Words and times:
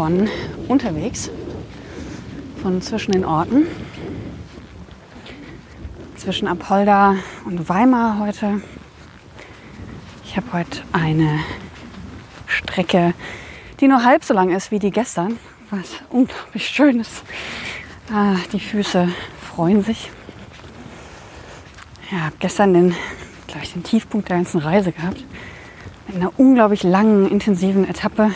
Von 0.00 0.30
unterwegs, 0.66 1.28
von 2.62 2.80
zwischen 2.80 3.12
den 3.12 3.22
Orten, 3.22 3.66
zwischen 6.16 6.48
Apolda 6.48 7.16
und 7.44 7.68
Weimar 7.68 8.18
heute. 8.18 8.62
Ich 10.24 10.38
habe 10.38 10.54
heute 10.54 10.80
eine 10.92 11.40
Strecke, 12.46 13.12
die 13.80 13.88
nur 13.88 14.02
halb 14.02 14.24
so 14.24 14.32
lang 14.32 14.48
ist 14.48 14.70
wie 14.70 14.78
die 14.78 14.90
gestern, 14.90 15.38
was 15.68 15.90
unglaublich 16.08 16.66
schön 16.66 16.98
ist. 16.98 17.22
Ah, 18.10 18.36
die 18.54 18.60
Füße 18.60 19.06
freuen 19.54 19.84
sich. 19.84 20.10
Ja, 22.10 22.20
habe 22.20 22.36
gestern 22.38 22.72
den, 22.72 22.94
gleich 23.48 23.74
den 23.74 23.82
Tiefpunkt 23.82 24.30
der 24.30 24.38
ganzen 24.38 24.60
Reise 24.60 24.92
gehabt. 24.92 25.22
Mit 26.06 26.16
einer 26.16 26.32
unglaublich 26.38 26.84
langen, 26.84 27.30
intensiven 27.30 27.86
Etappe 27.86 28.30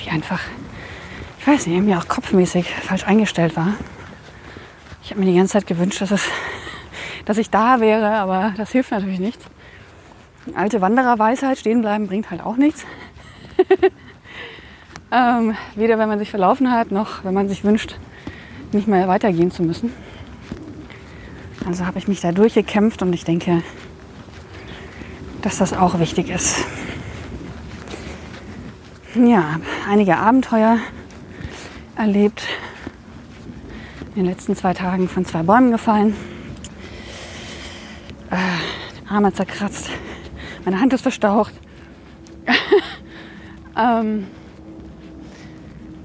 die 0.00 0.10
einfach, 0.10 0.40
ich 1.38 1.46
weiß 1.46 1.66
nicht, 1.66 1.76
irgendwie 1.76 1.94
auch 1.94 2.08
kopfmäßig 2.08 2.68
falsch 2.70 3.04
eingestellt 3.04 3.56
war. 3.56 3.74
Ich 5.02 5.10
habe 5.10 5.20
mir 5.20 5.26
die 5.26 5.36
ganze 5.36 5.54
Zeit 5.54 5.66
gewünscht, 5.66 6.00
dass, 6.00 6.10
es, 6.10 6.22
dass 7.24 7.38
ich 7.38 7.50
da 7.50 7.80
wäre, 7.80 8.14
aber 8.14 8.54
das 8.56 8.72
hilft 8.72 8.90
natürlich 8.90 9.20
nichts. 9.20 9.44
Alte 10.54 10.80
Wandererweisheit, 10.80 11.58
stehen 11.58 11.80
bleiben 11.80 12.06
bringt 12.06 12.30
halt 12.30 12.40
auch 12.42 12.56
nichts. 12.56 12.84
ähm, 15.12 15.56
weder 15.74 15.98
wenn 15.98 16.08
man 16.08 16.18
sich 16.18 16.30
verlaufen 16.30 16.70
hat, 16.70 16.92
noch 16.92 17.24
wenn 17.24 17.34
man 17.34 17.48
sich 17.48 17.64
wünscht, 17.64 17.96
nicht 18.72 18.86
mehr 18.86 19.08
weitergehen 19.08 19.50
zu 19.50 19.62
müssen. 19.62 19.92
Also 21.66 21.84
habe 21.84 21.98
ich 21.98 22.06
mich 22.06 22.20
da 22.20 22.30
durchgekämpft 22.30 23.02
und 23.02 23.12
ich 23.12 23.24
denke, 23.24 23.62
dass 25.42 25.58
das 25.58 25.72
auch 25.72 25.98
wichtig 25.98 26.28
ist 26.28 26.64
ja, 29.24 29.60
einige 29.88 30.18
Abenteuer 30.18 30.78
erlebt. 31.96 32.46
In 34.14 34.24
den 34.24 34.26
letzten 34.26 34.54
zwei 34.54 34.74
Tagen 34.74 35.08
von 35.08 35.24
zwei 35.24 35.42
Bäumen 35.42 35.70
gefallen. 35.70 36.14
Äh, 38.30 39.12
Arm 39.12 39.24
hat 39.24 39.36
zerkratzt. 39.36 39.88
Meine 40.64 40.80
Hand 40.80 40.92
ist 40.92 41.00
verstaucht. 41.00 41.54
ähm, 43.78 44.26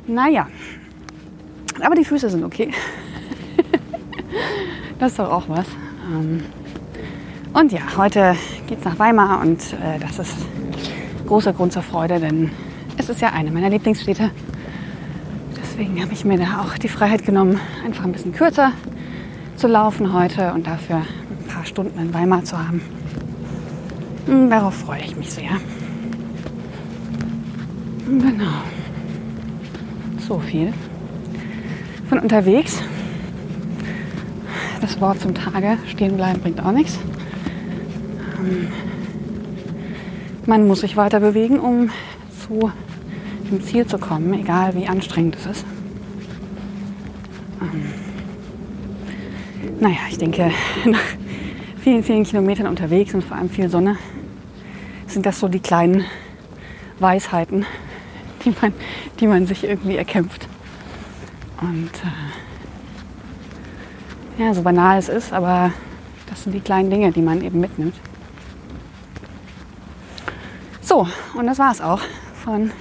naja, 0.08 0.48
aber 1.84 1.96
die 1.96 2.06
Füße 2.06 2.30
sind 2.30 2.44
okay. 2.44 2.72
das 5.00 5.12
ist 5.12 5.20
doch 5.20 5.32
auch 5.32 5.50
was. 5.50 5.66
Ähm, 6.10 6.44
und 7.54 7.72
ja, 7.72 7.82
heute 7.98 8.36
geht 8.68 8.80
es 8.80 8.86
nach 8.86 9.00
Weimar 9.00 9.42
und 9.42 9.62
äh, 9.74 10.00
das 10.00 10.20
ist 10.20 10.36
großer 11.28 11.54
Grund 11.54 11.74
zur 11.74 11.84
Freude, 11.84 12.20
denn 12.20 12.52
es 12.98 13.10
ist 13.10 13.22
ja 13.22 13.30
eine 13.30 13.52
meiner 13.52 13.70
Lieblingsstädte. 13.70 14.32
Deswegen 15.62 16.02
habe 16.02 16.14
ich 16.14 16.26
mir 16.26 16.38
da 16.38 16.62
auch 16.62 16.78
die 16.78 16.88
Freiheit 16.88 17.26
genommen, 17.26 17.60
einfach 17.86 18.04
ein 18.04 18.12
bisschen 18.12 18.34
kürzer 18.34 18.74
zu 19.56 19.68
laufen 19.68 20.14
heute 20.14 20.54
und 20.54 20.68
dafür 20.68 20.98
ein 20.98 21.48
paar 21.48 21.66
Stunden 21.66 22.00
in 22.00 22.14
Weimar 22.14 22.44
zu 22.44 22.58
haben. 22.58 22.82
Hm, 24.26 24.50
darauf 24.50 24.76
freue 24.76 25.02
ich 25.02 25.16
mich 25.16 25.32
sehr. 25.32 25.52
Genau. 28.06 28.52
So 30.20 30.40
viel. 30.40 30.74
Von 32.10 32.20
unterwegs. 32.20 32.82
Das 34.82 35.00
Wort 35.00 35.20
zum 35.22 35.34
Tage. 35.34 35.78
Stehen 35.88 36.18
bleiben 36.18 36.42
bringt 36.42 36.64
auch 36.64 36.72
nichts. 36.72 37.00
Ähm, 38.40 38.68
man 40.46 40.68
muss 40.68 40.82
sich 40.82 40.98
weiter 40.98 41.20
bewegen, 41.20 41.60
um 41.60 41.90
zu 42.52 42.72
zum 43.48 43.62
Ziel 43.64 43.88
zu 43.88 43.98
kommen, 43.98 44.34
egal 44.34 44.76
wie 44.76 44.88
anstrengend 44.88 45.36
es 45.38 45.46
ist. 45.46 45.66
Ähm, 47.62 47.94
naja, 49.80 50.00
ich 50.10 50.18
denke, 50.18 50.52
nach 50.86 51.00
vielen, 51.82 52.04
vielen 52.04 52.24
Kilometern 52.24 52.68
unterwegs 52.68 53.14
und 53.14 53.24
vor 53.24 53.38
allem 53.38 53.50
viel 53.50 53.70
Sonne 53.70 53.98
sind 55.08 55.26
das 55.26 55.40
so 55.40 55.48
die 55.48 55.60
kleinen 55.60 56.04
Weisheiten, 57.00 57.66
die 58.44 58.54
man, 58.62 58.74
die 59.20 59.28
man 59.28 59.46
sich 59.46 59.64
irgendwie 59.64 59.96
erkämpft. 59.98 60.48
Und 61.62 61.92
äh, 64.38 64.44
ja, 64.44 64.54
so 64.54 64.62
banal 64.62 64.98
es 64.98 65.10
ist, 65.10 65.32
aber 65.34 65.72
das 66.28 66.44
sind 66.44 66.54
die 66.54 66.62
kleinen 66.62 66.90
Dinge, 66.90 67.12
die 67.12 67.22
man 67.22 67.42
eben 67.44 67.60
mitnimmt. 67.60 67.96
So, 70.82 71.08
und 71.36 71.48
das 71.48 71.60
war 71.60 71.72
es 71.72 71.82
auch 71.82 72.02
von 72.42 72.72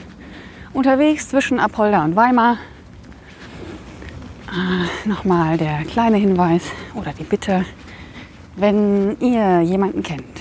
unterwegs 0.73 1.29
zwischen 1.29 1.61
Apolda 1.61 2.05
und 2.05 2.17
Weimar. 2.17 2.57
Äh, 4.49 5.09
Nochmal 5.09 5.59
der 5.59 5.85
kleine 5.85 6.17
Hinweis 6.17 6.65
oder 6.95 7.13
die 7.13 7.25
Bitte, 7.25 7.65
wenn 8.57 9.19
ihr 9.21 9.61
jemanden 9.61 10.03
kennt 10.03 10.41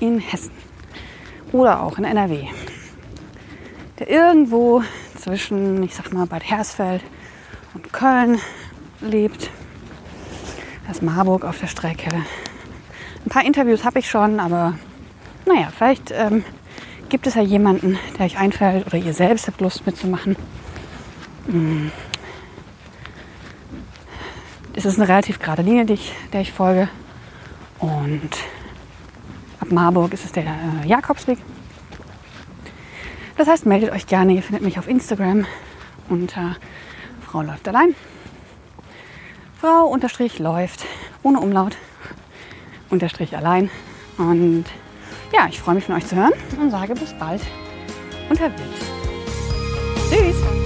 in 0.00 0.18
Hessen 0.18 0.52
oder 1.52 1.82
auch 1.82 1.98
in 1.98 2.04
NRW, 2.04 2.46
der 3.98 4.08
irgendwo 4.08 4.82
zwischen, 5.16 5.82
ich 5.82 5.94
sag 5.94 6.12
mal, 6.12 6.26
Bad 6.26 6.48
Hersfeld 6.48 7.02
und 7.74 7.92
Köln 7.92 8.38
lebt, 9.00 9.50
das 10.86 11.02
Marburg 11.02 11.44
auf 11.44 11.58
der 11.60 11.66
Strecke. 11.66 12.10
Ein 12.14 13.30
paar 13.30 13.44
Interviews 13.44 13.84
habe 13.84 13.98
ich 13.98 14.08
schon, 14.08 14.40
aber 14.40 14.78
naja, 15.44 15.68
vielleicht 15.76 16.12
ähm, 16.12 16.44
gibt 17.08 17.26
es 17.26 17.34
ja 17.34 17.42
jemanden, 17.42 17.98
der 18.18 18.26
euch 18.26 18.38
einfällt 18.38 18.86
oder 18.86 18.98
ihr 18.98 19.14
selbst 19.14 19.46
habt 19.46 19.60
Lust 19.60 19.86
mitzumachen. 19.86 20.36
Hm. 21.46 21.90
Es 24.74 24.84
ist 24.84 24.98
eine 24.98 25.08
relativ 25.08 25.38
gerade 25.40 25.62
Linie, 25.62 25.86
die 25.86 25.94
ich, 25.94 26.12
der 26.32 26.40
ich 26.40 26.52
folge. 26.52 26.88
Und 27.78 28.30
ab 29.60 29.72
Marburg 29.72 30.12
ist 30.12 30.24
es 30.24 30.32
der 30.32 30.44
äh, 30.44 30.86
Jakobsweg. 30.86 31.38
Das 33.36 33.48
heißt, 33.48 33.66
meldet 33.66 33.92
euch 33.92 34.06
gerne. 34.06 34.34
Ihr 34.34 34.42
findet 34.42 34.62
mich 34.62 34.78
auf 34.78 34.88
Instagram 34.88 35.46
unter 36.08 36.56
Frau 37.24 37.42
läuft 37.42 37.68
allein. 37.68 37.94
Frau 39.60 39.86
unterstrich 39.86 40.38
läuft 40.38 40.86
ohne 41.22 41.40
Umlaut 41.40 41.76
unterstrich 42.90 43.36
allein. 43.36 43.70
Und 44.16 44.64
ja, 45.32 45.46
ich 45.48 45.60
freue 45.60 45.74
mich 45.76 45.84
von 45.84 45.96
euch 45.96 46.06
zu 46.06 46.16
hören 46.16 46.32
und 46.60 46.70
sage 46.70 46.94
bis 46.94 47.12
bald 47.18 47.42
unterwegs. 48.28 48.62
Tschüss! 50.10 50.57